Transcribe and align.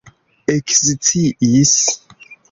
eksciis 0.55 1.75